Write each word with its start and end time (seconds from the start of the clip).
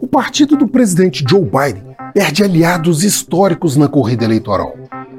O 0.00 0.06
partido 0.06 0.56
do 0.56 0.68
presidente 0.68 1.24
Joe 1.28 1.42
Biden 1.42 1.96
perde 2.14 2.44
aliados 2.44 3.02
históricos 3.02 3.76
na 3.76 3.88
corrida 3.88 4.24
eleitoral, 4.24 4.74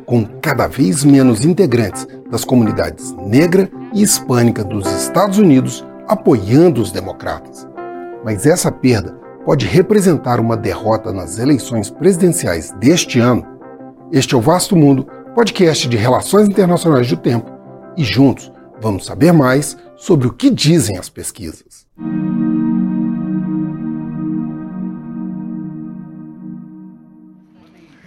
com 0.06 0.26
cada 0.42 0.68
vez 0.68 1.04
menos 1.04 1.44
integrantes 1.44 2.08
das 2.30 2.46
comunidades 2.46 3.14
negra 3.14 3.70
e 3.94 4.02
hispânica 4.02 4.64
dos 4.64 4.88
Estados 4.88 5.38
Unidos 5.38 5.86
apoiando 6.08 6.82
os 6.82 6.92
democratas. 6.92 7.68
Mas 8.24 8.46
essa 8.46 8.72
perda 8.72 9.12
pode 9.46 9.66
representar 9.66 10.40
uma 10.40 10.56
derrota 10.56 11.12
nas 11.12 11.38
eleições 11.38 11.90
presidenciais 11.90 12.72
deste 12.80 13.20
ano? 13.20 13.46
Este 14.12 14.36
é 14.36 14.38
o 14.38 14.42
Vasto 14.42 14.76
Mundo, 14.76 15.06
podcast 15.36 15.88
de 15.88 15.98
Relações 15.98 16.48
Internacionais 16.48 17.10
do 17.10 17.18
Tempo, 17.18 17.52
e 17.98 18.04
juntos 18.04 18.52
vamos 18.82 19.06
saber 19.06 19.34
mais 19.34 19.78
sobre 19.96 20.28
o 20.28 20.34
que 20.34 20.50
dizem 20.50 20.98
as 20.98 21.10
pesquisas. 21.10 21.88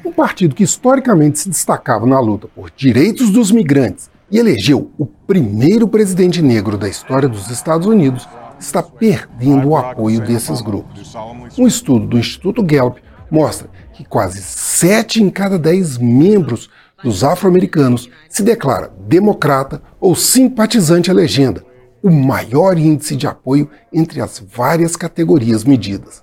Um 0.05 0.13
partido 0.13 0.55
que 0.55 0.65
historicamente 0.65 1.39
se 1.39 1.49
destacava 1.49 2.07
na 2.07 2.19
luta 2.19 2.49
por 2.49 2.71
direitos 2.75 3.31
dos 3.31 3.51
migrantes 3.51 4.11
e 4.31 4.39
elegeu 4.39 4.91
o 4.97 5.05
primeiro 5.05 5.87
presidente 5.87 6.41
negro 6.41 6.79
da 6.79 6.89
história 6.89 7.29
dos 7.29 7.51
Estados 7.51 7.87
Unidos 7.87 8.27
está 8.59 8.83
perdendo 8.83 9.69
o 9.69 9.77
apoio 9.77 10.21
desses 10.21 10.61
grupos. 10.61 11.15
Um 11.59 11.67
estudo 11.67 12.07
do 12.07 12.19
Instituto 12.19 12.63
Gallup 12.63 13.03
mostra 13.31 13.69
que 13.93 14.05
quase 14.05 14.41
7 14.43 15.23
em 15.23 15.31
cada 15.31 15.59
10 15.59 15.99
membros 15.99 16.71
dos 17.03 17.23
afro-americanos 17.23 18.09
se 18.29 18.43
declara 18.43 18.93
democrata 19.07 19.83
ou 20.01 20.15
simpatizante 20.15 21.11
à 21.11 21.15
legenda, 21.15 21.65
o 22.03 22.11
maior 22.11 22.79
índice 22.79 23.17
de 23.17 23.27
apoio 23.27 23.71
entre 23.93 24.21
as 24.21 24.39
várias 24.39 24.97
categorias 24.97 25.65
medidas. 25.65 26.23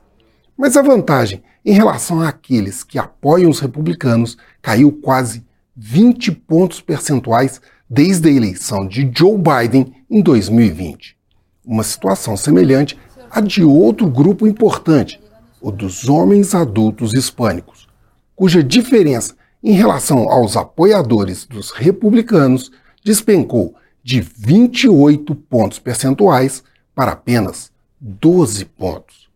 Mas 0.58 0.76
a 0.76 0.82
vantagem 0.82 1.44
em 1.64 1.74
relação 1.74 2.22
àqueles 2.22 2.84
que 2.84 2.98
apoiam 2.98 3.52
os 3.52 3.60
republicanos 3.60 4.38
caiu 4.62 4.92
quase 4.92 5.46
20 5.76 6.32
pontos 6.32 6.82
percentuais 6.82 7.62
desde 7.88 8.28
a 8.28 8.32
eleição 8.32 8.88
de 8.88 9.10
Joe 9.16 9.38
Biden 9.38 9.94
em 10.10 10.22
2020. 10.22 11.16
Uma 11.64 11.84
situação 11.84 12.36
semelhante 12.36 12.98
à 13.30 13.40
de 13.40 13.64
outro 13.64 14.10
grupo 14.10 14.48
importante, 14.48 15.22
o 15.62 15.72
dos 15.72 16.10
homens 16.10 16.56
adultos 16.56 17.14
hispânicos, 17.14 17.88
cuja 18.36 18.64
diferença 18.64 19.36
em 19.64 19.74
relação 19.74 20.30
aos 20.30 20.58
apoiadores 20.58 21.46
dos 21.46 21.72
republicanos 21.72 22.72
despencou 23.04 23.76
de 24.04 24.22
28 24.22 25.36
pontos 25.36 25.78
percentuais 25.78 26.64
para 26.96 27.12
apenas 27.12 27.72
12 28.00 28.66
pontos. 28.66 29.27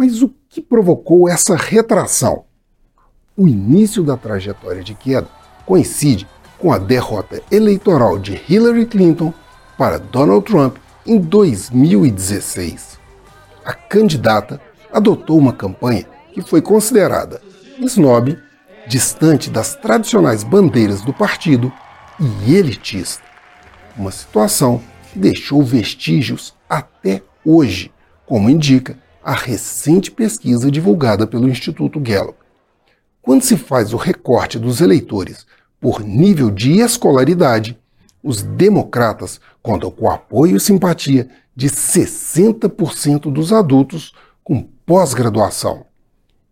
Mas 0.00 0.22
o 0.22 0.30
que 0.48 0.62
provocou 0.62 1.28
essa 1.28 1.54
retração? 1.54 2.44
O 3.36 3.46
início 3.46 4.02
da 4.02 4.16
trajetória 4.16 4.82
de 4.82 4.94
queda 4.94 5.28
coincide 5.66 6.26
com 6.58 6.72
a 6.72 6.78
derrota 6.78 7.42
eleitoral 7.52 8.18
de 8.18 8.40
Hillary 8.48 8.86
Clinton 8.86 9.30
para 9.76 9.98
Donald 9.98 10.46
Trump 10.46 10.78
em 11.04 11.20
2016. 11.20 12.98
A 13.62 13.74
candidata 13.74 14.58
adotou 14.90 15.36
uma 15.36 15.52
campanha 15.52 16.06
que 16.32 16.40
foi 16.40 16.62
considerada 16.62 17.38
snob, 17.80 18.38
distante 18.88 19.50
das 19.50 19.74
tradicionais 19.74 20.42
bandeiras 20.42 21.02
do 21.02 21.12
partido 21.12 21.70
e 22.18 22.54
elitista 22.54 23.22
uma 23.94 24.10
situação 24.10 24.82
que 25.12 25.18
deixou 25.18 25.62
vestígios 25.62 26.54
até 26.66 27.22
hoje, 27.44 27.92
como 28.24 28.48
indica 28.48 28.96
a 29.22 29.32
recente 29.32 30.10
pesquisa 30.10 30.70
divulgada 30.70 31.26
pelo 31.26 31.48
Instituto 31.48 32.00
Gallup. 32.00 32.38
Quando 33.22 33.42
se 33.42 33.56
faz 33.56 33.92
o 33.92 33.96
recorte 33.96 34.58
dos 34.58 34.80
eleitores 34.80 35.46
por 35.80 36.00
nível 36.02 36.50
de 36.50 36.78
escolaridade, 36.80 37.78
os 38.22 38.42
democratas 38.42 39.40
contam 39.62 39.90
com 39.90 40.10
apoio 40.10 40.56
e 40.56 40.60
simpatia 40.60 41.28
de 41.54 41.68
60% 41.68 43.32
dos 43.32 43.52
adultos 43.52 44.12
com 44.42 44.62
pós-graduação. 44.86 45.84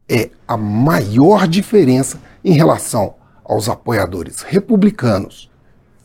É 0.08 0.30
a 0.46 0.56
maior 0.56 1.46
diferença 1.46 2.20
em 2.44 2.52
relação 2.52 3.14
aos 3.44 3.68
apoiadores 3.68 4.42
republicanos, 4.42 5.50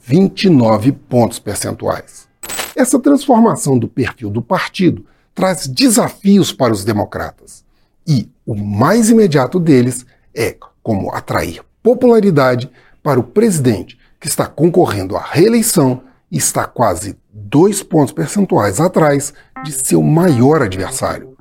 29 0.02 0.92
pontos 0.92 1.40
percentuais. 1.40 2.28
Essa 2.76 3.00
transformação 3.00 3.78
do 3.78 3.88
perfil 3.88 4.30
do 4.30 4.42
partido 4.42 5.06
traz 5.34 5.68
desafios 5.68 6.52
para 6.52 6.74
os 6.74 6.84
democratas. 6.84 7.64
E 8.08 8.30
o 8.46 8.56
mais 8.56 9.10
imediato 9.10 9.60
deles 9.60 10.06
é 10.36 10.56
como 10.82 11.14
atrair 11.14 11.62
popularidade 11.82 12.70
para 13.02 13.20
o 13.20 13.24
presidente 13.24 13.98
que 14.20 14.28
está 14.28 14.48
concorrendo 14.48 15.18
à 15.18 15.22
reeleição 15.22 16.02
e 16.32 16.38
está 16.38 16.66
quase 16.66 17.18
dois 17.32 17.84
pontos 17.84 18.14
percentuais 18.14 18.80
atrás 18.80 19.34
de 19.64 19.72
seu 19.72 20.02
maior 20.02 20.62
adversário, 20.62 21.36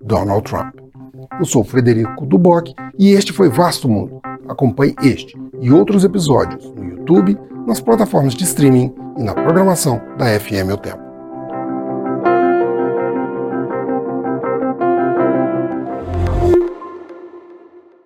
Donald 0.00 0.42
Trump. 0.42 0.74
Eu 1.38 1.44
sou 1.44 1.62
Frederico 1.62 2.26
Duboc 2.26 2.74
e 2.98 3.10
este 3.10 3.32
foi 3.32 3.48
Vasto 3.48 3.88
Mundo. 3.88 4.20
Acompanhe 4.48 4.94
este 5.02 5.36
e 5.60 5.70
outros 5.70 6.04
episódios 6.04 6.64
no 6.74 6.84
YouTube 6.84 7.38
nas 7.66 7.80
plataformas 7.80 8.34
de 8.34 8.44
streaming 8.44 8.92
e 9.18 9.22
na 9.22 9.34
programação 9.34 10.00
da 10.18 10.26
FM 10.38 10.72
O 10.72 10.76
Tempo. 10.76 11.11